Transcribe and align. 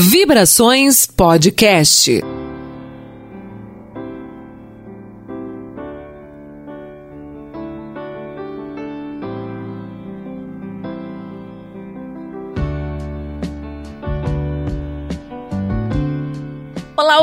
Vibrações 0.00 1.06
Podcast. 1.06 2.22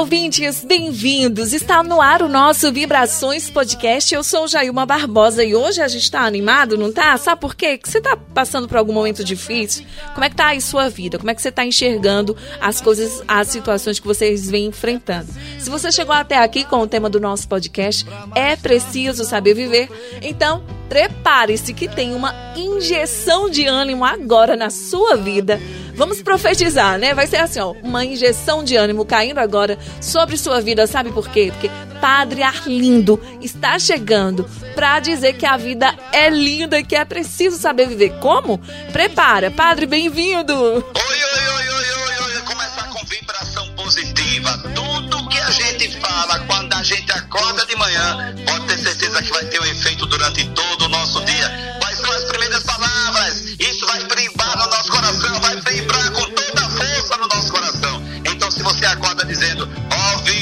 Ouvintes, 0.05 0.63
bem-vindos! 0.63 1.51
Está 1.51 1.81
no 1.81 1.99
ar 1.99 2.21
o 2.21 2.29
nosso 2.29 2.71
Vibrações 2.71 3.49
Podcast. 3.49 4.13
Eu 4.13 4.23
sou 4.23 4.47
Jailma 4.47 4.85
Barbosa 4.85 5.43
e 5.43 5.55
hoje 5.55 5.81
a 5.81 5.87
gente 5.87 6.03
está 6.03 6.21
animado, 6.21 6.77
não 6.77 6.93
tá? 6.93 7.17
Sabe 7.17 7.41
por 7.41 7.55
quê? 7.55 7.75
Que 7.75 7.89
você 7.89 7.97
está 7.97 8.15
passando 8.15 8.67
por 8.67 8.77
algum 8.77 8.93
momento 8.93 9.23
difícil? 9.23 9.83
Como 10.13 10.23
é 10.23 10.29
que 10.29 10.35
tá 10.35 10.49
aí 10.49 10.61
sua 10.61 10.89
vida? 10.89 11.17
Como 11.17 11.31
é 11.31 11.33
que 11.33 11.41
você 11.41 11.49
está 11.49 11.65
enxergando 11.65 12.37
as 12.61 12.79
coisas, 12.79 13.23
as 13.27 13.47
situações 13.47 13.99
que 13.99 14.05
vocês 14.05 14.47
vêm 14.47 14.67
enfrentando? 14.67 15.33
Se 15.57 15.71
você 15.71 15.91
chegou 15.91 16.13
até 16.13 16.37
aqui 16.37 16.65
com 16.65 16.81
o 16.81 16.87
tema 16.87 17.09
do 17.09 17.19
nosso 17.19 17.47
podcast, 17.47 18.05
é 18.35 18.55
preciso 18.55 19.25
saber 19.25 19.55
viver. 19.55 19.89
Então, 20.21 20.63
prepare-se 20.87 21.73
que 21.73 21.87
tem 21.87 22.13
uma 22.13 22.31
injeção 22.55 23.49
de 23.49 23.65
ânimo 23.65 24.05
agora 24.05 24.55
na 24.55 24.69
sua 24.69 25.15
vida 25.15 25.59
Vamos 25.95 26.21
profetizar, 26.21 26.99
né? 26.99 27.13
Vai 27.13 27.25
ser 27.25 27.37
assim, 27.37 27.59
ó, 27.59 27.71
uma 27.81 28.03
injeção 28.03 28.63
de 28.63 28.75
ânimo 28.75 29.05
caindo 29.05 29.39
agora 29.39 29.79
sobre 30.01 30.37
sua 30.37 30.59
vida. 30.59 30.85
Sabe 30.87 31.11
por 31.11 31.29
quê? 31.29 31.51
Porque 31.51 31.71
Padre 32.01 32.43
Arlindo 32.43 33.19
está 33.41 33.79
chegando 33.79 34.43
para 34.75 34.99
dizer 34.99 35.33
que 35.33 35.45
a 35.45 35.55
vida 35.55 35.95
é 36.11 36.29
linda 36.29 36.79
e 36.79 36.83
que 36.83 36.95
é 36.95 37.05
preciso 37.05 37.57
saber 37.57 37.87
viver. 37.87 38.19
Como? 38.19 38.57
Prepara. 38.91 39.49
Padre, 39.49 39.85
bem-vindo. 39.85 40.53
Oi, 40.53 40.81
oi, 40.83 41.47
oi, 41.55 41.69
oi, 41.69 41.89
oi, 41.91 42.35
oi. 42.35 42.41
Começar 42.41 42.89
com 42.89 43.05
vibração 43.05 43.67
positiva. 43.75 44.51
Tudo 44.75 45.29
que 45.29 45.39
a 45.39 45.49
gente 45.49 45.99
fala 45.99 46.39
quando 46.41 46.73
a 46.73 46.83
gente 46.83 47.11
acorda 47.11 47.65
de 47.65 47.75
manhã, 47.77 48.35
pode 48.45 48.65
ter 48.67 48.77
certeza 48.77 49.23
que 49.23 49.29
vai 49.29 49.45
ter 49.45 49.61
um 49.61 49.65
efeito 49.65 50.05
durante 50.07 50.45
todo 50.49 50.85
o 50.85 50.89
nosso 50.89 51.23
dia. 51.23 51.34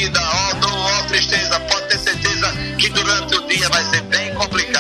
Vida, 0.03 0.19
ó 0.21 0.53
dor, 0.55 0.71
ó 0.71 0.99
oh, 0.99 1.03
tristeza, 1.07 1.59
pode 1.61 1.87
ter 1.87 1.99
certeza 1.99 2.51
que 2.77 2.89
durante 2.89 3.35
o 3.35 3.47
dia 3.47 3.69
vai 3.69 3.83
ser 3.85 4.01
bem 4.01 4.33
complicado. 4.35 4.72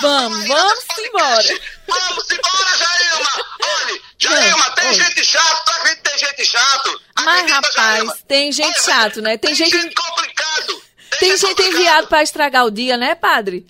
Vamos, 0.00 0.46
vamos 0.48 0.84
embora. 0.98 1.60
Vamos 1.88 2.30
embora, 2.30 2.76
Jailma. 2.78 3.30
Olha, 3.62 4.00
Jailma, 4.18 4.70
tem 4.72 4.88
Oi. 4.88 4.94
gente. 4.94 5.22
Tu 5.32 5.38
acredita 5.70 5.96
que 5.96 6.10
tem 6.10 6.18
gente 6.18 6.44
chato? 6.46 7.00
Mas, 7.24 7.42
Acredita, 7.52 7.72
Jailma? 7.72 8.06
rapaz, 8.12 8.24
tem 8.26 8.52
gente 8.52 8.74
Olha, 8.76 8.82
chato, 8.82 9.20
né? 9.22 9.36
Tem 9.36 9.54
gente- 9.54 9.94
complicado. 9.94 10.82
Tem 11.18 11.30
gente 11.36 11.40
complicado. 11.48 11.74
enviado 11.74 12.06
para 12.06 12.22
estragar 12.22 12.64
o 12.64 12.70
dia, 12.70 12.96
né, 12.96 13.14
padre? 13.14 13.66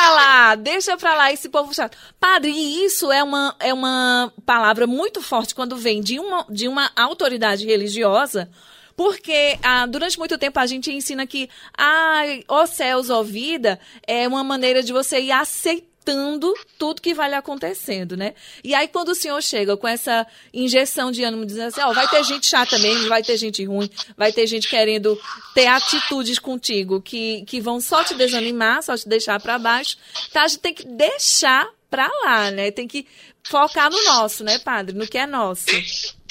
Pra 0.00 0.10
lá, 0.10 0.54
deixa 0.54 0.96
pra 0.96 1.14
lá 1.14 1.32
esse 1.32 1.48
povo 1.48 1.74
chato. 1.74 1.96
Padre, 2.18 2.50
e 2.50 2.84
isso 2.84 3.12
é 3.12 3.22
uma, 3.22 3.54
é 3.60 3.72
uma 3.72 4.32
palavra 4.46 4.86
muito 4.86 5.20
forte 5.20 5.54
quando 5.54 5.76
vem 5.76 6.00
de 6.00 6.18
uma, 6.18 6.46
de 6.48 6.66
uma 6.68 6.90
autoridade 6.96 7.66
religiosa, 7.66 8.50
porque 8.96 9.58
ah, 9.62 9.86
durante 9.86 10.18
muito 10.18 10.38
tempo 10.38 10.58
a 10.58 10.66
gente 10.66 10.90
ensina 10.90 11.26
que, 11.26 11.48
ai, 11.76 12.44
ó 12.48 12.64
céus, 12.66 13.10
ó 13.10 13.22
vida, 13.22 13.78
é 14.06 14.26
uma 14.26 14.42
maneira 14.42 14.82
de 14.82 14.92
você 14.92 15.20
ir 15.20 15.32
aceitando 15.32 15.89
captando 16.00 16.52
tudo 16.78 17.00
que 17.00 17.14
vai 17.14 17.28
lhe 17.28 17.34
acontecendo, 17.34 18.16
né? 18.16 18.34
E 18.64 18.74
aí, 18.74 18.88
quando 18.88 19.10
o 19.10 19.14
senhor 19.14 19.40
chega 19.42 19.76
com 19.76 19.86
essa 19.86 20.26
injeção 20.52 21.10
de 21.12 21.22
ânimo, 21.22 21.46
dizendo 21.46 21.68
assim, 21.68 21.80
ó, 21.80 21.90
oh, 21.90 21.94
vai 21.94 22.08
ter 22.08 22.24
gente 22.24 22.46
chata 22.46 22.78
mesmo, 22.78 23.08
vai 23.08 23.22
ter 23.22 23.36
gente 23.36 23.64
ruim, 23.64 23.88
vai 24.16 24.32
ter 24.32 24.46
gente 24.46 24.68
querendo 24.68 25.18
ter 25.54 25.66
atitudes 25.66 26.38
contigo 26.38 27.00
que, 27.00 27.44
que 27.46 27.60
vão 27.60 27.80
só 27.80 28.02
te 28.02 28.14
desanimar, 28.14 28.82
só 28.82 28.96
te 28.96 29.08
deixar 29.08 29.40
para 29.40 29.58
baixo, 29.58 29.96
tá? 30.32 30.42
A 30.42 30.48
gente 30.48 30.60
tem 30.60 30.74
que 30.74 30.86
deixar 30.86 31.68
pra 31.90 32.08
lá, 32.22 32.50
né? 32.50 32.70
Tem 32.70 32.86
que 32.86 33.06
focar 33.42 33.90
no 33.90 34.02
nosso, 34.04 34.44
né, 34.44 34.58
padre? 34.60 34.96
No 34.96 35.06
que 35.06 35.18
é 35.18 35.26
nosso. 35.26 35.68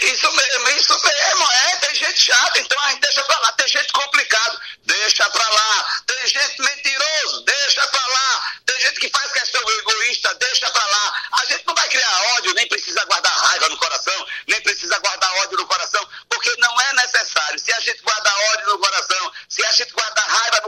Isso, 0.02 0.32
mesmo, 0.32 0.70
isso 0.70 0.94
mesmo, 0.94 1.52
é, 1.52 1.76
tem 1.76 1.94
gente 1.94 2.18
chata, 2.18 2.60
então 2.60 2.80
a 2.84 2.90
gente 2.92 3.02
deixa 3.02 3.22
pra 3.24 3.40
lá, 3.40 3.52
tem 3.52 3.68
gente 3.68 3.92
complicado, 3.92 4.62
deixa 4.86 5.30
pra 5.30 5.50
lá, 5.50 6.02
tem 6.08 6.28
gente 6.28 6.62
mentiroso, 6.62 7.44
deixa 7.44 7.86
pra 7.88 8.08
lá, 8.08 8.44
tem 8.66 8.80
gente 8.80 9.00
que 9.02 9.10
faz 9.10 9.32
questão 9.34 9.62
egoísta, 9.62 10.34
deixa 10.36 10.72
pra 10.72 10.86
lá. 10.86 11.14
A 11.42 11.46
gente 11.46 11.68
não 11.68 11.76
vai 11.76 11.88
criar 11.90 12.22
ódio, 12.38 12.54
nem 12.54 12.68
precisa 12.68 13.04
guardar 13.06 13.34
raiva 13.34 13.68
no 13.68 13.78
coração, 13.78 14.28
nem 14.48 14.62
precisa 14.62 14.98
guardar 15.00 15.36
ódio 15.40 15.58
no 15.58 15.68
coração, 15.68 16.08
porque 16.30 16.56
não 16.60 16.82
é 16.82 16.94
necessário. 16.94 17.60
Se 17.60 17.74
a 17.74 17.80
gente 17.82 18.02
guardar 18.02 18.34
ódio 18.54 18.68
no 18.70 18.80
coração, 18.80 19.32
se 19.50 19.66
a 19.66 19.72
gente 19.74 19.92
guardar 19.92 20.26
raiva 20.26 20.59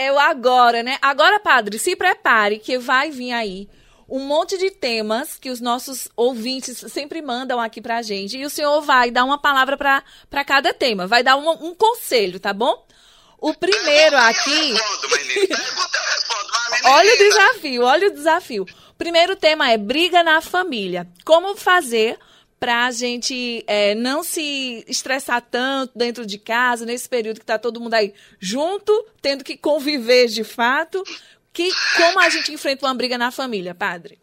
É 0.00 0.10
o 0.10 0.18
agora, 0.18 0.82
né? 0.82 0.96
Agora, 1.02 1.38
padre, 1.38 1.78
se 1.78 1.94
prepare 1.94 2.58
que 2.58 2.78
vai 2.78 3.10
vir 3.10 3.32
aí 3.32 3.68
um 4.08 4.20
monte 4.20 4.56
de 4.56 4.70
temas 4.70 5.38
que 5.38 5.50
os 5.50 5.60
nossos 5.60 6.08
ouvintes 6.16 6.82
sempre 6.90 7.20
mandam 7.20 7.60
aqui 7.60 7.82
pra 7.82 8.00
gente. 8.00 8.38
E 8.38 8.46
o 8.46 8.48
senhor 8.48 8.80
vai 8.80 9.10
dar 9.10 9.24
uma 9.24 9.36
palavra 9.36 9.76
para 9.76 10.44
cada 10.46 10.72
tema, 10.72 11.06
vai 11.06 11.22
dar 11.22 11.36
um, 11.36 11.50
um, 11.50 11.74
conselho, 11.74 12.40
tá 12.40 12.54
bom? 12.54 12.82
O 13.38 13.52
primeiro 13.52 14.16
aqui. 14.16 14.74
olha 16.82 17.14
o 17.14 17.18
desafio, 17.18 17.82
olha 17.84 18.08
o 18.08 18.14
desafio. 18.14 18.64
Primeiro 18.96 19.36
tema 19.36 19.70
é 19.70 19.76
briga 19.76 20.22
na 20.22 20.40
família. 20.40 21.06
Como 21.26 21.54
fazer 21.56 22.18
para 22.60 22.84
a 22.84 22.90
gente 22.90 23.64
é, 23.66 23.94
não 23.94 24.22
se 24.22 24.84
estressar 24.86 25.40
tanto 25.40 25.96
dentro 25.96 26.26
de 26.26 26.38
casa, 26.38 26.84
nesse 26.84 27.08
período 27.08 27.38
que 27.38 27.44
está 27.44 27.58
todo 27.58 27.80
mundo 27.80 27.94
aí 27.94 28.14
junto, 28.38 28.92
tendo 29.22 29.42
que 29.42 29.56
conviver 29.56 30.26
de 30.26 30.44
fato. 30.44 31.02
Que, 31.52 31.68
como 31.96 32.20
a 32.20 32.28
gente 32.28 32.52
enfrenta 32.52 32.86
uma 32.86 32.94
briga 32.94 33.18
na 33.18 33.32
família, 33.32 33.74
padre? 33.74 34.20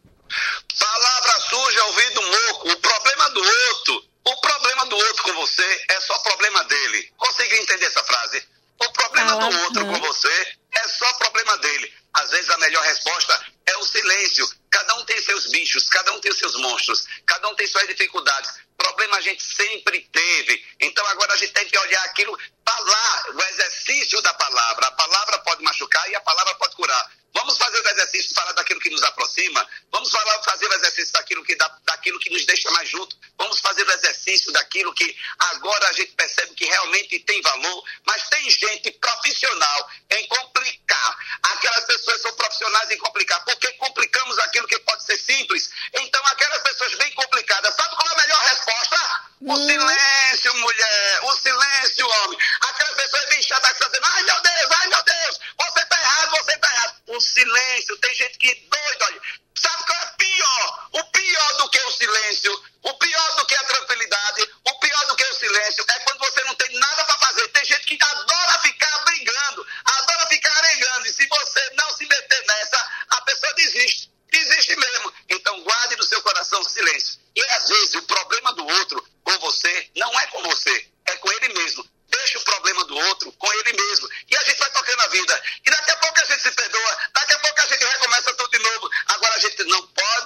Palavra 0.79 1.41
suja, 1.49 1.83
ouvido 1.85 2.21
moco. 2.21 2.69
O 2.69 2.77
problema 2.77 3.29
do 3.31 3.41
outro, 3.41 4.05
o 4.23 4.35
problema 4.39 4.85
do 4.85 4.95
outro 4.95 5.23
com 5.23 5.33
você 5.33 5.85
é 5.89 5.99
só 5.99 6.17
problema 6.19 6.63
dele. 6.65 7.11
Conseguiu 7.17 7.57
entender 7.57 7.85
essa 7.85 8.03
frase? 8.03 8.43
O 8.79 8.91
problema 8.91 9.29
Fala, 9.29 9.49
do 9.49 9.59
outro 9.61 9.85
não. 9.85 9.93
com 9.93 9.99
você 9.99 10.55
é 10.73 10.87
só 10.87 11.11
problema 11.13 11.57
dele. 11.57 11.91
Às 12.13 12.29
vezes 12.29 12.49
a 12.49 12.57
melhor 12.59 12.83
resposta 12.83 13.45
é 13.65 13.77
o 13.77 13.83
silêncio. 13.83 14.47
Cada 14.87 15.01
um 15.01 15.03
tem 15.03 15.21
seus 15.21 15.47
bichos, 15.47 15.89
cada 15.89 16.13
um 16.13 16.19
tem 16.21 16.31
seus 16.31 16.55
monstros, 16.55 17.05
cada 17.25 17.49
um 17.49 17.55
tem 17.55 17.67
suas 17.67 17.85
dificuldades. 17.87 18.51
Problema 18.77 19.17
a 19.17 19.21
gente 19.21 19.43
sempre 19.43 19.99
teve. 19.99 20.65
Então 20.79 21.05
agora 21.07 21.33
a 21.33 21.35
gente 21.35 21.51
tem 21.51 21.65
que 21.65 21.77
olhar 21.77 22.01
aquilo, 22.05 22.39
falar 22.65 23.35
o 23.35 23.43
exercício 23.43 24.21
da 24.21 24.33
palavra. 24.35 24.87
A 24.87 24.91
palavra 24.91 25.39
pode 25.39 25.61
machucar 25.61 26.09
e 26.09 26.15
a 26.15 26.21
palavra 26.21 26.55
pode 26.55 26.73
curar. 26.77 27.11
Vamos 27.47 27.59
fazer 27.59 27.79
o 27.79 27.89
exercício 27.91 28.27
de 28.27 28.33
falar 28.33 28.51
daquilo 28.51 28.79
que 28.81 28.89
nos 28.89 29.01
aproxima. 29.03 29.65
Vamos 29.89 30.11
falar, 30.11 30.43
fazer 30.43 30.67
o 30.67 30.73
exercício 30.73 31.13
daquilo 31.13 31.45
que, 31.45 31.55
da, 31.55 31.77
daquilo 31.85 32.19
que 32.19 32.29
nos 32.29 32.45
deixa 32.45 32.69
mais 32.71 32.89
junto. 32.89 33.15
Vamos 33.37 33.61
fazer 33.61 33.87
o 33.87 33.91
exercício 33.93 34.51
daquilo 34.51 34.93
que 34.93 35.15
agora 35.39 35.87
a 35.87 35.93
gente 35.93 36.11
percebe 36.11 36.53
que 36.55 36.65
realmente 36.65 37.19
tem 37.19 37.41
valor. 37.41 37.85
Mas 38.05 38.27
tem 38.27 38.49
gente 38.49 38.91
profissional 38.91 39.89
em 40.09 40.27
complicar. 40.27 41.17
Aquelas 41.41 41.85
pessoas 41.85 42.21
são 42.21 42.33
profissionais 42.33 42.91
em 42.91 42.97
complicar. 42.97 43.41
Porque 43.45 43.71
complicamos 43.75 44.37
aquilo 44.39 44.67
que 44.67 44.79
pode 44.79 45.05
ser 45.05 45.17
simples. 45.17 45.69
Então 45.93 46.21
aquelas 46.25 46.61
pessoas 46.63 46.95
bem 46.95 47.13
complicadas. 47.13 47.73
Sabe 47.75 47.95
qual 47.95 48.09
é 48.09 48.13
a 48.13 48.23
melhor 48.23 48.41
resposta? 48.41 49.21
O 49.39 49.53
hum. 49.53 49.67
silêncio, 49.67 50.53
mulher. 50.55 51.06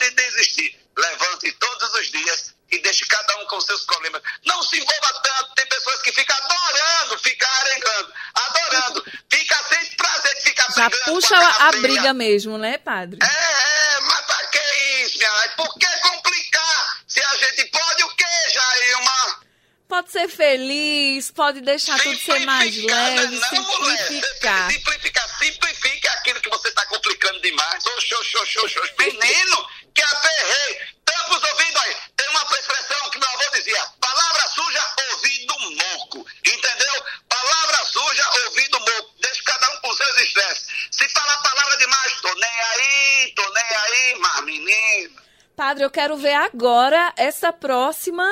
Pode 0.02 0.10
desistir. 0.16 0.76
Levante 0.98 1.52
todos 1.54 1.94
os 1.94 2.12
dias 2.12 2.54
e 2.72 2.80
deixe 2.80 3.06
cada 3.06 3.38
um 3.38 3.46
com 3.46 3.62
seus 3.62 3.86
problemas. 3.86 4.22
Não 4.46 4.62
se 4.64 4.78
envolva 4.78 5.22
tanto. 5.24 5.54
Tem 5.56 5.66
pessoas 5.68 6.02
que 6.02 6.12
ficam 6.12 6.36
adorando 6.36 7.20
ficar 7.20 7.50
arengando, 7.50 8.14
adorando. 8.34 9.06
Fica 9.30 9.64
sem 9.64 9.96
prazer 9.96 10.36
de 10.36 10.42
ficar 10.42 10.72
Já 10.74 10.90
puxa 11.06 11.38
a, 11.38 11.68
a 11.70 11.72
briga 11.74 12.14
mesmo, 12.14 12.58
né, 12.58 12.78
padre? 12.78 13.20
É, 13.22 13.26
é, 13.26 14.02
mas 14.02 14.26
pra 14.26 14.48
que 14.48 15.04
isso, 15.04 15.18
minha 15.18 15.50
Por 15.56 15.74
que 15.78 15.88
complicar? 16.02 17.02
Se 17.08 17.22
a 17.24 17.38
gente 17.38 17.66
pode 17.66 18.04
o 18.04 18.16
quê, 18.16 18.50
Jailma? 18.54 19.42
Pode 19.92 20.10
ser 20.10 20.30
feliz, 20.30 21.32
pode 21.32 21.60
deixar 21.60 22.00
tudo 22.00 22.18
ser 22.18 22.40
mais 22.46 22.74
leve, 22.82 23.36
não, 23.36 23.50
simplificar. 23.50 24.72
Simplificar, 24.72 25.38
simplifique 25.38 26.08
aquilo 26.08 26.40
que 26.40 26.50
você 26.50 26.70
está 26.70 26.86
complicando 26.86 27.42
demais. 27.42 27.86
Oxô, 27.86 28.16
oxô, 28.20 28.40
oxô, 28.42 28.66
oxô. 28.66 28.82
Menino, 28.98 29.68
que 29.94 30.02
aperrei. 30.02 30.80
Tampa 31.06 31.36
os 31.36 31.44
ouvidos 31.44 31.82
aí. 31.82 31.96
Tem 32.16 32.30
uma 32.30 32.42
expressão 32.42 33.10
que 33.10 33.20
meu 33.20 33.30
avô 33.30 33.50
dizia: 33.54 33.84
palavra 34.00 34.48
suja, 34.48 34.96
ouvido 35.12 35.54
moco. 35.60 36.26
Entendeu? 36.46 37.04
Palavra 37.30 37.86
suja, 37.86 38.24
ouvido 38.46 38.80
moco. 38.80 39.16
Deixa 39.22 39.44
cada 39.44 39.74
um 39.74 39.82
com 39.82 39.94
seus 39.94 40.18
estresses. 40.20 40.68
Se 40.92 41.10
falar 41.10 41.38
palavra 41.42 41.78
demais, 41.78 42.22
tô 42.22 42.34
nem 42.34 42.62
aí, 42.62 43.34
tô 43.36 43.54
nem 43.54 43.78
aí, 43.78 44.20
mas 44.20 44.46
menino. 44.46 45.22
Padre, 45.56 45.84
eu 45.84 45.92
quero 45.92 46.18
ver 46.18 46.34
agora 46.34 47.14
essa 47.16 47.54
próxima 47.54 48.26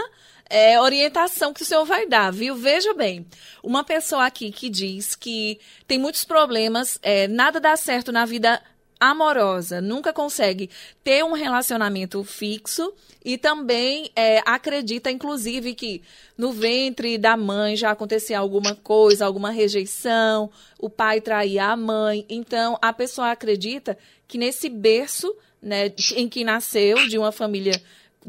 é, 0.49 0.79
orientação 0.79 1.53
que 1.53 1.61
o 1.61 1.65
senhor 1.65 1.85
vai 1.85 2.07
dar, 2.07 2.31
viu? 2.31 2.55
Veja 2.55 2.93
bem, 2.93 3.27
uma 3.63 3.83
pessoa 3.83 4.25
aqui 4.25 4.51
que 4.51 4.69
diz 4.69 5.15
que 5.15 5.59
tem 5.87 5.99
muitos 5.99 6.25
problemas, 6.25 6.97
é, 7.03 7.27
nada 7.27 7.59
dá 7.59 7.77
certo 7.77 8.11
na 8.11 8.25
vida 8.25 8.61
amorosa, 8.99 9.79
nunca 9.79 10.11
consegue 10.11 10.69
ter 11.03 11.23
um 11.23 11.31
relacionamento 11.31 12.23
fixo 12.23 12.93
e 13.23 13.37
também 13.37 14.11
é, 14.15 14.41
acredita, 14.45 15.09
inclusive, 15.09 15.73
que 15.73 16.01
no 16.37 16.51
ventre 16.51 17.17
da 17.17 17.37
mãe 17.37 17.75
já 17.75 17.91
acontecia 17.91 18.37
alguma 18.37 18.75
coisa, 18.75 19.25
alguma 19.25 19.51
rejeição, 19.51 20.51
o 20.79 20.89
pai 20.89 21.21
traía 21.21 21.67
a 21.67 21.77
mãe. 21.77 22.25
Então, 22.29 22.77
a 22.81 22.91
pessoa 22.91 23.31
acredita 23.31 23.97
que 24.27 24.37
nesse 24.37 24.69
berço 24.69 25.33
né, 25.61 25.91
em 26.15 26.27
que 26.27 26.43
nasceu, 26.43 27.07
de 27.07 27.17
uma 27.17 27.31
família 27.31 27.79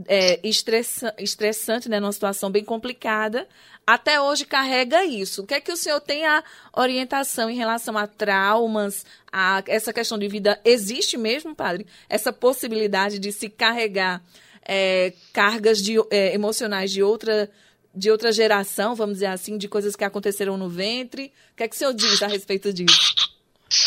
é, 0.07 0.41
estressa, 0.47 1.15
estressante, 1.19 1.89
né, 1.89 2.01
numa 2.01 2.13
situação 2.13 2.51
bem 2.51 2.65
complicada, 2.65 3.47
até 3.95 4.21
hoje 4.21 4.45
carrega 4.45 5.05
isso. 5.05 5.43
O 5.43 5.47
que 5.47 5.55
é 5.55 5.61
que 5.61 5.73
o 5.73 5.77
senhor 5.77 6.01
tem 6.01 6.27
a 6.27 6.43
orientação 6.73 7.51
em 7.51 7.57
relação 7.57 7.97
a 7.99 8.07
traumas, 8.07 9.05
a 9.33 9.63
essa 9.67 9.93
questão 9.93 10.19
de 10.19 10.29
vida? 10.29 10.61
Existe 10.65 11.17
mesmo, 11.17 11.55
padre, 11.55 11.87
essa 12.09 12.33
possibilidade 12.33 13.19
de 13.19 13.33
se 13.33 13.49
carregar 13.49 14.23
é, 14.65 15.13
cargas 15.33 15.79
de, 15.79 15.97
é, 16.11 16.35
emocionais 16.35 16.91
de 16.91 17.03
outra, 17.03 17.51
de 17.95 18.11
outra 18.11 18.31
geração, 18.31 18.95
vamos 18.95 19.17
dizer 19.17 19.27
assim, 19.27 19.59
de 19.59 19.69
coisas 19.69 19.97
que 19.97 20.05
aconteceram 20.05 20.57
no 20.57 20.69
ventre? 20.69 21.33
O 21.53 21.57
que 21.57 21.63
é 21.65 21.69
que 21.69 21.75
o 21.75 21.79
senhor 21.79 21.93
diz 21.93 22.23
a 22.23 22.29
respeito 22.29 22.73
disso? 22.73 23.15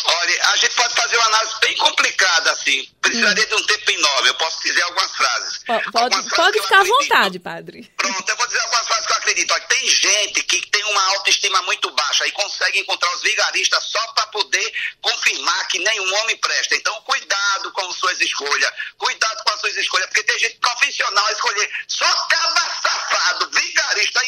Olha, 0.06 0.46
a 0.46 0.58
gente 0.58 0.76
pode 0.76 0.94
fazer 0.94 1.18
uma 1.18 1.26
análise 1.26 1.60
bem 1.60 1.76
complicada, 1.76 2.52
assim. 2.52 2.88
Precisaria 3.02 3.44
hum. 3.44 3.48
de 3.48 3.56
um 3.56 3.66
tempo 3.66 3.92
enorme. 3.92 4.30
Eu 4.30 4.34
posso 4.36 4.64
dizer 4.64 4.82
algumas 4.82 5.12
frases. 5.12 5.64
Pode, 5.66 6.16
algumas 6.16 6.28
pode 6.30 6.62
ficar 6.62 6.80
à 6.80 6.84
vontade, 6.84 7.40
padre. 7.40 7.92
Pronto, 7.98 8.30
eu 8.30 8.38
vou 8.38 8.48
dizer 8.48 8.60
algumas 8.62 8.88
frases 8.88 9.08
que 9.08 9.13
acredito. 9.34 9.52
Olha, 9.52 9.64
tem 9.68 9.88
gente 9.88 10.44
que 10.44 10.62
tem 10.70 10.84
uma 10.86 11.02
autoestima 11.16 11.62
muito 11.64 11.90
baixa 11.92 12.26
e 12.28 12.32
consegue 12.32 12.80
encontrar 12.80 13.14
os 13.16 13.22
vigaristas 13.22 13.84
só 13.84 14.08
para 14.14 14.28
poder 14.28 14.74
confirmar 15.02 15.68
que 15.68 15.80
nenhum 15.80 16.16
homem 16.20 16.38
presta. 16.38 16.76
Então, 16.76 16.94
cuidado 17.02 17.72
com 17.72 17.92
suas 17.94 18.20
escolhas. 18.22 18.72
Cuidado 18.98 19.44
com 19.44 19.50
as 19.54 19.60
suas 19.60 19.76
escolhas, 19.76 20.08
porque 20.08 20.24
tem 20.24 20.40
gente 20.40 20.58
profissional 20.60 21.26
a 21.26 21.32
escolher 21.32 21.72
só 21.88 22.28
caba 22.28 22.62
safado, 22.82 23.50
vigarista 23.52 24.23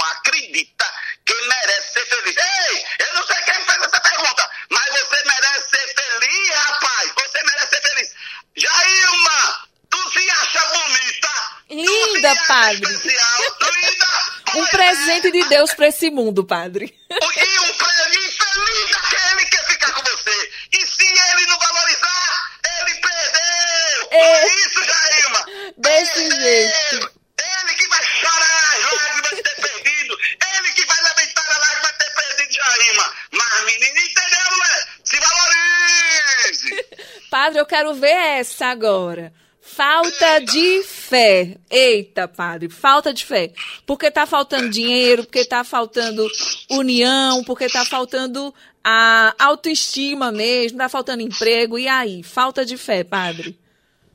acredita 0.00 0.84
que 1.24 1.34
merece 1.46 1.92
ser 1.92 2.06
feliz. 2.06 2.36
Ei, 2.36 2.84
eu 3.06 3.14
não 3.14 3.26
sei 3.26 3.36
quem 3.42 3.54
fez 3.54 3.78
essa 3.82 4.00
pergunta, 4.00 4.50
mas 4.70 4.86
você 4.86 5.22
merece 5.24 5.70
ser 5.70 5.94
feliz, 5.94 6.50
rapaz. 6.54 7.12
Você 7.14 7.44
merece 7.44 7.68
ser 7.68 7.82
feliz. 7.82 8.14
Jailma, 8.56 9.68
tu 9.90 10.10
se 10.10 10.30
acha 10.30 10.66
bonita? 10.66 11.28
Linda, 11.70 12.36
padre. 12.46 12.92
Especial, 12.92 13.40
linda. 13.80 14.28
Um 14.56 14.66
presente 14.66 15.30
de 15.30 15.44
Deus 15.44 15.74
para 15.74 15.88
esse 15.88 16.10
mundo, 16.10 16.44
padre. 16.44 16.98
Quero 37.68 37.94
ver 37.94 38.38
essa 38.40 38.66
agora. 38.66 39.32
Falta 39.60 40.40
de 40.40 40.82
fé. 40.82 41.56
Eita, 41.70 42.26
padre, 42.26 42.70
falta 42.70 43.12
de 43.12 43.24
fé. 43.24 43.52
Porque 43.86 44.10
tá 44.10 44.26
faltando 44.26 44.70
dinheiro, 44.70 45.24
porque 45.24 45.44
tá 45.44 45.62
faltando 45.62 46.26
união, 46.70 47.44
porque 47.44 47.68
tá 47.68 47.84
faltando 47.84 48.52
a 48.82 49.34
autoestima 49.38 50.32
mesmo, 50.32 50.78
tá 50.78 50.88
faltando 50.88 51.22
emprego. 51.22 51.78
E 51.78 51.86
aí? 51.86 52.22
Falta 52.22 52.64
de 52.64 52.78
fé, 52.78 53.04
padre. 53.04 53.58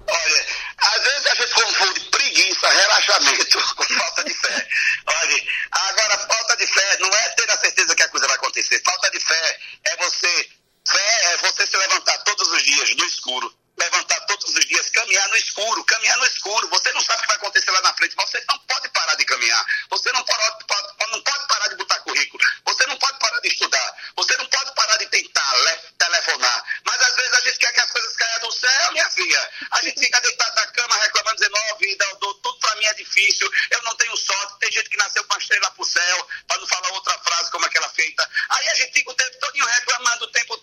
Olha, 0.06 0.46
às 0.78 1.04
vezes 1.04 1.28
a 1.28 1.36
gente 1.36 1.54
confunde 1.54 2.00
preguiça, 2.10 2.70
relaxamento 2.70 3.58
com 3.76 3.84
falta 3.84 4.24
de 4.24 4.34
fé. 4.34 4.68
Olha, 5.06 5.44
agora 5.72 6.18
falta 6.18 6.58
de 6.58 6.68
fé 6.68 6.98
não 7.00 7.10
é 7.10 7.30
ter 7.30 7.52
a 7.52 7.58
certeza 7.58 7.96
que 7.96 8.04
a 8.04 8.10
coisa 8.10 8.28
vai 8.28 8.36
acontecer. 8.36 8.82
Falta 8.84 9.12
de 9.12 9.20
fé 9.20 9.60
é 9.86 9.98
você, 9.98 10.50
fé 10.88 11.34
é 11.34 11.38
você 11.38 11.68
se 11.68 11.78
levantar 11.78 12.18
todos 12.20 12.48
os 12.48 12.64
dias 12.64 12.96
no 12.96 13.06
escuro 13.06 13.64
levantar 13.78 14.20
todos 14.28 14.56
os 14.56 14.66
dias, 14.66 14.90
caminhar 14.90 15.28
no 15.30 15.36
escuro, 15.36 15.84
caminhar 15.86 16.18
no 16.18 16.26
escuro. 16.26 16.68
Você 16.70 16.92
não 16.94 17.02
sabe 17.02 17.20
o 17.20 17.22
que 17.22 17.28
vai 17.28 17.36
acontecer 17.38 17.72
lá 17.72 17.82
na 17.82 17.94
frente, 17.94 18.16
você 18.16 18.44
não 18.48 18.58
pode 18.60 18.90
parar 18.90 19.16
de 19.16 19.26
caminhar. 19.26 19.66
Você 19.90 20.12
não 20.12 20.24
pode, 20.24 20.66
pode, 20.66 21.12
não 21.12 21.22
pode 21.22 21.48
parar 21.48 21.68
de 21.68 21.76
botar 21.76 22.00
currículo. 22.00 22.44
Você 22.66 22.86
não 22.88 22.98
pode 22.98 23.20
parar 23.20 23.40
de 23.40 23.48
estudar. 23.50 23.96
Você 24.16 24.38
não 24.38 24.46
pode 24.48 24.76
parar 24.76 24.98
de 24.98 25.06
tentar 25.08 25.54
le, 25.54 25.78
telefonar. 25.98 26.66
Mas 26.86 27.02
às 27.02 27.16
vezes 27.16 27.34
a 27.34 27.40
gente 27.42 27.58
quer 27.60 27.74
que 27.74 27.80
as 27.80 27.92
coisas 27.92 28.16
caiam 28.16 28.40
do 28.42 28.52
céu, 28.52 28.92
minha 28.92 29.10
filha. 29.10 29.52
A 29.72 29.82
gente 29.82 30.00
fica 30.00 30.22
deitado 30.22 30.56
na 30.56 30.68
cama 30.68 30.96
reclamando, 30.98 31.36
dizendo, 31.36 31.56
ó, 31.56 31.74
oh, 31.74 31.78
vida, 31.78 32.06
eu 32.06 32.16
dou, 32.18 32.34
tudo 32.36 32.60
pra 32.60 32.76
mim 32.76 32.86
é 32.86 32.94
difícil, 32.94 33.50
eu 33.72 33.82
não 33.84 33.96
tenho 33.96 34.16
sorte. 34.18 34.60
Tem 34.60 34.72
gente 34.72 34.90
que 34.90 34.98
nasceu 34.98 35.24
com 35.24 35.34
a 35.34 35.38
estrela 35.38 35.72
pro 35.72 35.86
céu, 35.86 36.28
para 36.48 36.60
não 36.60 36.68
falar 36.68 36.92
outra 36.94 37.18
frase 37.20 37.52
como 37.52 37.66
aquela 37.66 37.90
feita. 37.90 38.30
Aí 38.50 38.70
a 38.70 38.76
gente 38.76 38.94
fica 38.94 39.12
o 39.12 39.16
tempo 39.16 39.40
todo 39.40 39.66
reclamando 39.66 40.26
o 40.26 40.32
tempo. 40.32 40.58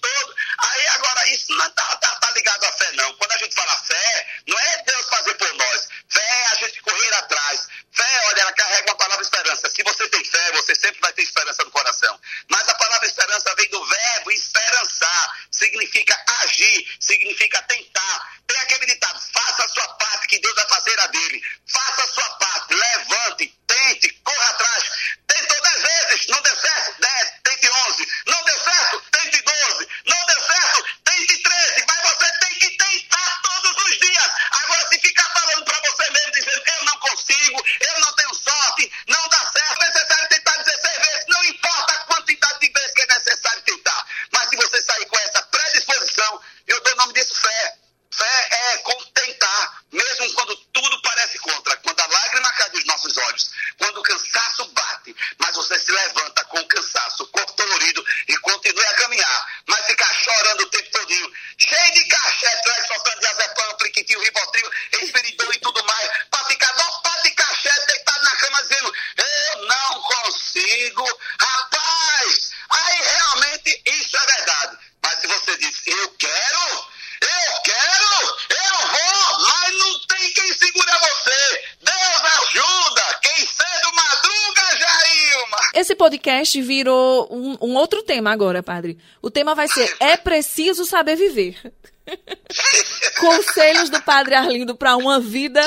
Aí 0.71 0.87
agora, 0.89 1.29
isso 1.31 1.53
não 1.53 1.67
está 1.67 1.97
tá, 1.97 2.15
tá 2.17 2.31
ligado 2.31 2.65
à 2.65 2.73
fé, 2.73 2.93
não. 2.93 3.13
Quando 3.15 3.33
a 3.33 3.39
gente 3.39 3.55
fala 3.55 3.77
fé, 3.79 4.27
não 4.47 4.59
é 4.59 4.83
Deus 4.87 5.07
fazer 5.09 5.35
por 5.35 5.55
nós. 5.55 5.89
Fé 6.09 6.21
é 6.21 6.47
a 6.47 6.55
gente 6.57 6.81
correr 6.83 7.15
atrás 7.15 7.40
rapaz, 71.39 72.51
aí 72.71 72.99
realmente 73.03 73.83
isso 73.87 74.17
é 74.17 74.27
verdade. 74.37 74.79
Mas 75.03 75.21
se 75.21 75.27
você 75.27 75.57
diz, 75.59 75.87
eu 75.87 76.09
quero, 76.19 76.85
eu 77.21 77.63
quero, 77.65 78.39
eu 78.51 78.89
vou, 78.89 79.49
mas 79.49 79.79
não 79.79 79.99
tem 80.07 80.33
quem 80.33 80.53
segura 80.55 80.99
você. 80.99 81.65
Deus 81.83 82.23
ajuda, 82.41 83.19
quem 83.23 83.47
cedo 83.47 83.95
madruga, 83.95 84.79
Jailma. 84.79 85.59
Esse 85.75 85.95
podcast 85.95 86.61
virou 86.63 87.29
um, 87.31 87.57
um 87.61 87.75
outro 87.75 88.03
tema 88.03 88.33
agora, 88.33 88.63
padre. 88.63 88.99
O 89.23 89.31
tema 89.31 89.55
vai 89.55 89.69
ser 89.69 89.95
É 90.01 90.17
Preciso 90.17 90.85
Saber 90.85 91.17
Viver. 91.17 91.61
Conselhos 93.21 93.91
do 93.91 94.03
Padre 94.03 94.35
Arlindo 94.35 94.75
para 94.75 94.97
uma 94.97 95.21
vida 95.21 95.61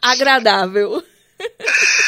agradável. 0.00 1.02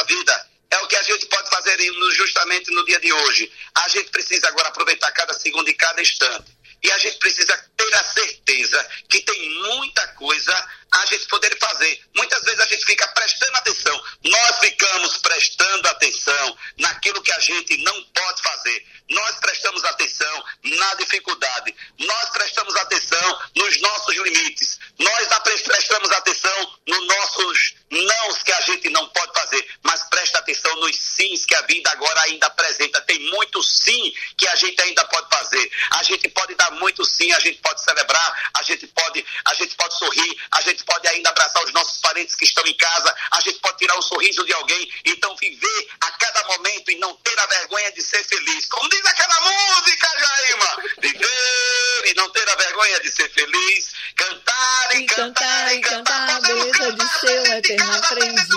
nossa 0.00 0.04
vida 0.04 0.46
é 0.70 0.78
o 0.78 0.86
que 0.86 0.96
a 0.96 1.02
gente 1.02 1.26
pode 1.26 1.50
fazer 1.50 1.76
justamente 2.12 2.70
no 2.72 2.84
dia 2.84 3.00
de 3.00 3.12
hoje. 3.12 3.50
A 3.74 3.88
gente 3.88 4.10
precisa 4.10 4.48
agora 4.48 4.68
aproveitar 4.68 5.10
cada 5.12 5.34
segundo 5.34 5.68
e 5.68 5.74
cada 5.74 6.00
instante. 6.00 6.56
E 6.82 6.90
a 6.90 6.98
gente 6.98 7.18
precisa 7.18 7.56
ter 7.76 7.94
a 7.94 8.04
certeza 8.04 8.88
que 9.08 9.20
tem 9.20 9.50
muita 9.62 10.06
coisa 10.14 10.68
a 10.92 11.06
gente 11.06 11.26
poder 11.26 11.56
fazer. 11.58 12.00
Muitas 12.16 12.42
vezes 12.42 12.60
a 12.60 12.66
gente 12.66 12.84
fica 12.84 13.06
prestando 13.08 13.56
atenção. 13.56 14.02
Nós 14.24 14.58
ficamos 14.58 15.18
prestando 15.18 15.88
atenção 15.88 16.58
naquilo 16.78 17.22
que 17.22 17.32
a 17.32 17.38
gente 17.38 17.76
não 17.78 18.02
pode 18.04 18.42
fazer. 18.42 18.86
Nós 19.08 19.36
prestamos 19.36 19.84
atenção 19.84 20.44
na 20.62 20.94
dificuldade. 20.94 21.74
Nós 21.98 22.30
prestamos 22.30 22.76
atenção 22.76 23.40
nos 23.56 23.80
nossos 23.80 24.16
limites. 24.16 24.78
Nós 24.98 25.28
prestamos 25.62 26.10
atenção 26.12 26.78
nos 26.86 27.06
nossos 27.06 27.74
nãos 27.90 28.42
que 28.42 28.52
a 28.52 28.60
gente 28.60 28.88
não 28.90 29.08
pode 29.08 29.32
fazer. 29.32 29.68
Mas 29.82 30.02
presta 30.04 30.38
atenção 30.38 30.74
nos 30.76 30.96
sims 30.96 31.44
que 31.44 31.54
a 31.54 31.62
vida 31.62 31.90
agora 31.90 32.20
ainda 32.22 32.46
apresenta. 32.46 33.00
Tem 33.02 33.18
muito 33.30 33.62
sim 33.62 34.12
que 34.36 34.46
a 34.46 34.54
gente 34.54 34.80
ainda 34.82 35.04
pode 35.06 35.28
fazer. 35.28 35.70
A 35.90 36.02
gente 36.02 36.28
pode 36.28 36.54
dar 36.54 36.70
muito 36.72 37.04
sim, 37.04 37.32
a 37.32 37.40
gente 37.40 37.58
pode 37.58 37.82
celebrar, 37.82 38.50
a 38.54 38.62
gente 38.62 38.86
pode, 38.86 39.24
a 39.44 39.54
gente 39.54 39.74
pode 39.74 39.98
sorrir, 39.98 40.40
a 40.52 40.60
gente 40.60 40.79
pode 40.82 41.06
ainda 41.08 41.30
abraçar 41.30 41.62
os 41.64 41.72
nossos 41.72 41.98
parentes 42.00 42.34
que 42.34 42.44
estão 42.44 42.64
em 42.66 42.74
casa, 42.76 43.14
a 43.32 43.40
gente 43.40 43.58
pode 43.60 43.78
tirar 43.78 43.96
o 43.98 44.02
sorriso 44.02 44.44
de 44.44 44.52
alguém. 44.52 44.90
Então 45.04 45.34
viver 45.36 45.88
a 46.00 46.10
cada 46.12 46.44
momento 46.44 46.90
e 46.90 46.98
não 46.98 47.14
ter 47.16 47.38
a 47.38 47.46
vergonha 47.46 47.92
de 47.92 48.02
ser 48.02 48.22
feliz. 48.24 48.66
Como 48.66 48.88
diz 48.88 49.04
aquela 49.06 49.40
música, 49.40 50.08
Jaima. 50.18 50.76
Viver 51.00 52.06
e 52.06 52.14
não 52.14 52.28
ter 52.30 52.48
a 52.48 52.54
vergonha 52.54 53.00
de 53.00 53.10
ser 53.10 53.28
feliz. 53.30 53.92
Cantar 54.16 54.96
e, 54.96 54.98
E 55.02 55.06
cantar, 55.06 55.32
cantar, 55.34 55.74
e 55.74 55.80
cantar. 55.80 56.26
cantar, 56.26 56.40
Podemos 56.40 56.64
beleza 56.78 56.92
de 56.92 56.96
cantar 56.98 57.20
ser 57.20 57.40
um 57.40 57.54
eterno 57.54 57.94
aprendiz. 57.96 58.48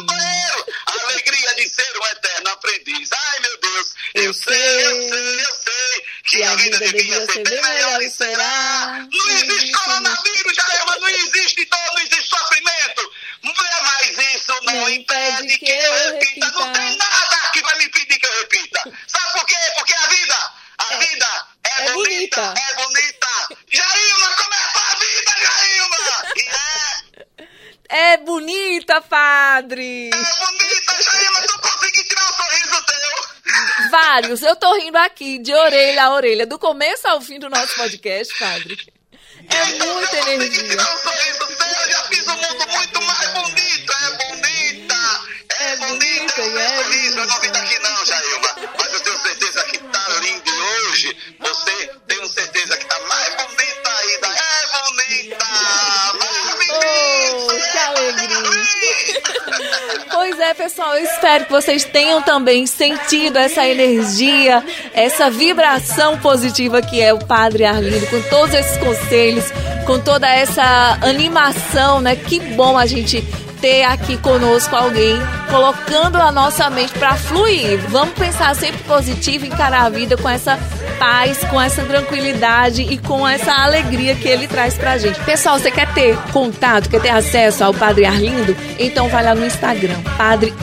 A 0.86 0.91
alegria 1.03 1.55
de 1.55 1.69
ser 1.69 1.99
um 1.99 2.05
eterno 2.07 2.49
aprendiz. 2.49 3.09
Ai, 3.12 3.39
meu 3.39 3.57
Deus. 3.57 3.93
Eu, 4.15 4.23
Eu 4.25 4.33
sei, 4.33 4.53
sei 4.55 4.86
eu 4.86 5.09
sei, 5.09 5.41
eu 5.41 5.55
sei. 5.55 6.05
Que 6.25 6.43
a 6.43 6.55
vida 6.55 6.79
devia 6.79 7.25
ser 7.25 7.43
bem 7.43 7.62
melhor 7.62 8.01
e 8.01 8.09
será. 8.09 9.07
Não 9.12 9.29
existe 9.29 9.83
teu. 34.21 34.38
Vários. 34.38 34.41
Eu 34.43 34.56
tô 34.56 34.73
rindo 34.76 34.97
aqui, 34.97 35.39
de 35.39 35.54
orelha 35.54 36.04
a 36.06 36.13
orelha, 36.13 36.45
do 36.45 36.60
começo 36.60 37.08
ao 37.08 37.21
fim 37.21 37.39
do 37.39 37.49
nosso 37.49 37.73
podcast, 37.76 38.38
padre. 38.38 38.78
É 39.49 39.65
muita 39.86 40.17
energia. 40.30 40.71
Eu 40.71 41.91
já 41.91 42.04
fiz 42.04 42.28
o 42.28 42.36
mundo 42.36 42.67
muito 42.69 43.02
mais 43.02 43.34
bonito. 43.34 43.93
É 43.93 44.12
bonita. 44.12 44.95
É, 45.60 45.76
bonita, 45.78 45.97
bonita. 45.97 46.41
É 46.41 46.49
meu 46.49 46.62
é. 46.62 46.67
Eu 46.67 46.82
não 46.82 46.91
vim 46.91 47.12
bonita. 47.12 47.49
daqui 47.49 47.80
não, 47.80 48.06
Jailma. 48.06 48.56
Mas 48.78 48.93
eu 48.93 48.99
tenho 49.02 49.21
certeza 49.21 49.63
que 49.65 49.78
tá 49.80 50.08
lindo. 50.21 50.52
Hoje 50.54 51.17
você 51.39 51.88
tem 52.08 52.28
certeza 52.28 52.72
Pois 60.12 60.39
é, 60.39 60.54
pessoal, 60.54 60.95
eu 60.95 61.04
espero 61.04 61.45
que 61.45 61.52
vocês 61.52 61.84
tenham 61.84 62.21
também 62.21 62.65
sentido 62.65 63.38
essa 63.38 63.65
energia, 63.65 64.63
essa 64.93 65.30
vibração 65.30 66.19
positiva 66.19 66.82
que 66.82 67.02
é 67.02 67.12
o 67.12 67.19
Padre 67.19 67.65
Arlindo, 67.65 68.06
com 68.08 68.21
todos 68.30 68.54
esses 68.54 68.78
conselhos, 68.78 69.45
com 69.86 69.99
toda 69.99 70.28
essa 70.30 70.99
animação, 71.02 71.99
né? 71.99 72.15
Que 72.15 72.39
bom 72.39 72.78
a 72.78 72.86
gente 72.86 73.23
ter 73.63 73.84
aqui 73.84 74.17
conosco 74.17 74.76
alguém 74.76 75.15
colocando 75.49 76.17
a 76.17 76.34
nossa 76.34 76.69
mente 76.69 76.91
para 76.99 77.15
fluir. 77.15 77.80
Vamos 77.88 78.13
pensar 78.13 78.54
sempre 78.58 78.84
positivo, 78.84 79.45
encarar 79.45 79.86
a 79.86 79.89
vida 79.89 80.17
com 80.17 80.28
essa 80.28 80.60
paz, 80.99 81.38
com 81.45 81.62
essa 81.62 81.82
tranquilidade 81.86 82.82
e 82.82 82.97
com 82.97 83.26
essa 83.26 83.54
alegria 83.54 84.15
que 84.15 84.28
ele 84.28 84.49
traz 84.49 84.73
pra 84.73 84.97
gente. 84.97 85.17
Pessoal, 85.21 85.58
você 85.58 85.71
quer 85.71 85.88
ter 85.93 86.17
contato, 86.34 86.89
quer 86.89 87.02
ter 87.02 87.12
acesso 87.12 87.63
ao 87.63 87.73
Padre 87.73 88.04
Arlindo? 88.04 88.54
Então 88.78 89.08
vai 89.08 89.23
lá 89.23 89.34
no 89.34 89.45
Instagram, 89.45 89.95
Padre 90.17 90.54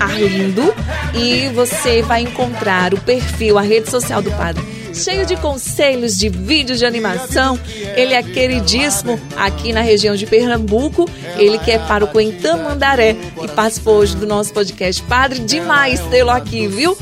Arlindo, 0.00 0.74
e 1.14 1.48
você 1.50 2.02
vai 2.02 2.22
encontrar 2.22 2.94
o 2.94 3.00
perfil, 3.00 3.56
a 3.56 3.62
rede 3.62 3.88
social 3.88 4.20
do 4.20 4.32
Padre 4.32 4.77
cheio 4.98 5.24
de 5.24 5.36
conselhos, 5.36 6.18
de 6.18 6.28
vídeos 6.28 6.78
de 6.78 6.86
animação. 6.86 7.58
Ele 7.96 8.14
é 8.14 8.22
queridíssimo 8.22 9.18
aqui 9.36 9.72
na 9.72 9.80
região 9.80 10.16
de 10.16 10.26
Pernambuco. 10.26 11.08
Ele 11.36 11.58
que 11.58 11.70
é 11.70 11.78
pároco 11.78 12.20
em 12.20 12.32
Tamandaré 12.32 13.16
e 13.42 13.48
participou 13.48 13.96
hoje 13.96 14.16
do 14.16 14.26
nosso 14.26 14.52
podcast. 14.52 15.02
Padre, 15.04 15.40
demais 15.40 16.00
tê-lo 16.10 16.30
aqui, 16.30 16.66
viu? 16.66 16.96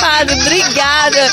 Padre, 0.00 0.34
obrigada. 0.40 1.30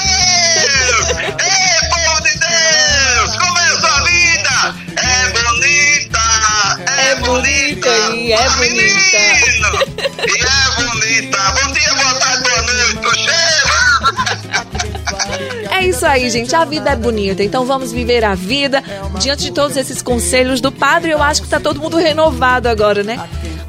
Isso 16.00 16.06
aí, 16.06 16.30
gente. 16.30 16.56
A 16.56 16.64
vida 16.64 16.92
é 16.92 16.96
bonita. 16.96 17.44
Então 17.44 17.66
vamos 17.66 17.92
viver 17.92 18.24
a 18.24 18.34
vida. 18.34 18.82
Diante 19.20 19.44
de 19.44 19.52
todos 19.52 19.76
esses 19.76 20.02
conselhos 20.02 20.62
do 20.62 20.72
padre, 20.72 21.12
eu 21.12 21.22
acho 21.22 21.42
que 21.42 21.50
tá 21.50 21.60
todo 21.60 21.82
mundo 21.82 21.98
renovado 21.98 22.70
agora, 22.70 23.04
né? 23.04 23.20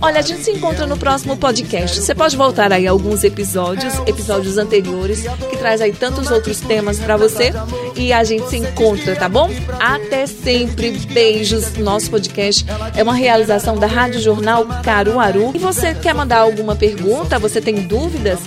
Olha, 0.01 0.21
a 0.21 0.23
gente 0.23 0.43
se 0.45 0.53
encontra 0.53 0.87
no 0.87 0.97
próximo 0.97 1.37
podcast. 1.37 2.01
Você 2.01 2.15
pode 2.15 2.37
voltar 2.37 2.73
aí 2.73 2.87
alguns 2.87 3.25
episódios, 3.25 3.93
episódios 4.07 4.59
anteriores, 4.59 5.25
que 5.51 5.57
traz 5.57 5.81
aí 5.81 5.93
tantos 5.93 6.31
outros 6.31 6.61
temas 6.61 7.01
para 7.01 7.17
você. 7.17 7.53
E 7.97 8.13
a 8.13 8.23
gente 8.23 8.49
se 8.49 8.59
encontra, 8.59 9.17
tá 9.17 9.29
bom? 9.29 9.51
Até 9.81 10.25
sempre. 10.27 10.93
Beijos. 11.13 11.77
Nosso 11.79 12.11
podcast 12.11 12.65
é 12.97 13.03
uma 13.03 13.15
realização 13.15 13.77
da 13.77 13.89
Rádio 13.89 14.21
Jornal 14.21 14.67
Caruaru. 14.85 15.51
E 15.55 15.59
você 15.59 15.95
quer 15.95 16.15
mandar 16.15 16.39
alguma 16.39 16.77
pergunta? 16.77 17.41
Você 17.41 17.61
tem 17.61 17.89
dúvidas? 17.89 18.39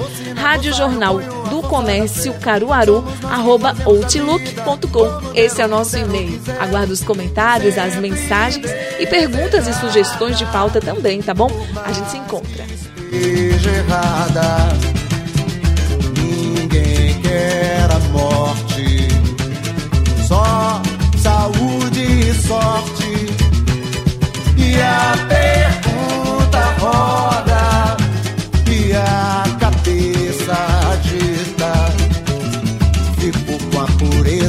Rádio 0.44 0.74
Jornal 0.74 1.22
do 1.50 1.62
Comércio 1.62 2.34
Caruaru, 2.34 3.02
arroba 3.24 3.74
outlook.com. 3.86 5.32
Esse 5.34 5.62
é 5.62 5.66
o 5.66 5.70
nosso 5.70 5.98
e-mail. 5.98 6.38
Aguardo 6.60 6.92
os 6.92 7.02
comentários, 7.02 7.78
as 7.78 7.96
mensagens 7.96 8.66
e 9.00 9.08
perguntas 9.08 9.66
e 9.68 9.74
sugestões 9.74 10.38
de 10.38 10.46
pauta 10.48 10.82
também, 10.82 11.22
tá 11.22 11.34
bom? 11.34 11.50
A 11.86 11.94
gente 11.94 12.12
se 12.12 12.18
encontra. 12.18 12.66
Ninguém 16.18 17.22
quer 17.22 17.88
a 17.90 18.00
morte, 18.12 19.08
só 20.28 20.82
saúde 21.20 22.02
e 22.02 22.34
sorte. 22.34 23.28
E 24.58 24.76
a 24.82 25.16
pergunta 25.30 26.60
roda 26.80 27.53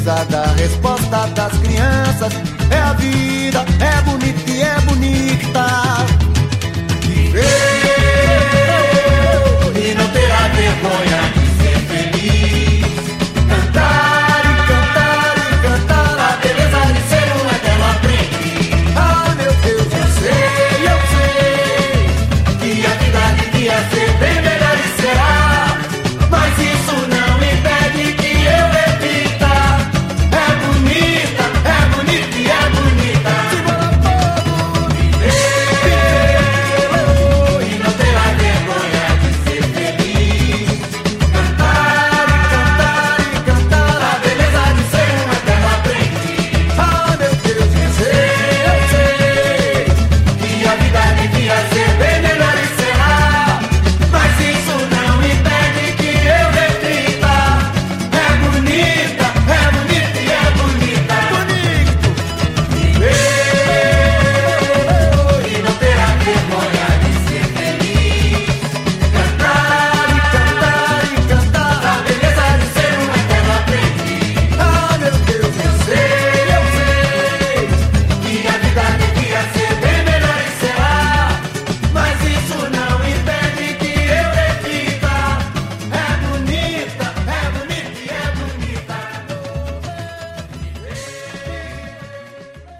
certeza 0.04 0.24
da 0.26 0.46
resposta 0.52 1.26
das 1.28 1.52
crianças. 1.58 2.32
É 2.70 2.78
a 2.78 2.92
vida, 2.92 3.64
é 3.80 4.02
bonita 4.02 4.50
e 4.50 4.62
é 4.62 4.80
bonita. 4.80 6.23